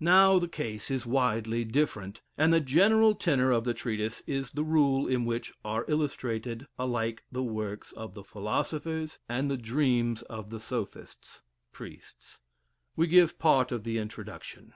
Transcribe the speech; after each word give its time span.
Now 0.00 0.38
the 0.38 0.48
case 0.48 0.90
is 0.90 1.04
widely 1.04 1.62
different, 1.62 2.22
and 2.38 2.54
the 2.54 2.60
general 2.62 3.14
tenor 3.14 3.50
of 3.50 3.64
the 3.64 3.74
treatise 3.74 4.22
is 4.26 4.52
the 4.52 4.64
rule 4.64 5.06
in 5.06 5.26
which 5.26 5.52
are 5.62 5.84
illustrated 5.88 6.66
alike 6.78 7.22
the 7.30 7.42
works 7.42 7.92
of 7.92 8.14
the 8.14 8.24
philosophers 8.24 9.18
and 9.28 9.50
the 9.50 9.58
dreams 9.58 10.22
of 10.22 10.48
the 10.48 10.58
sophists 10.58 11.42
(priests.) 11.70 12.40
We 12.96 13.06
give 13.08 13.38
part 13.38 13.72
of 13.72 13.84
the 13.84 13.98
introduction. 13.98 14.72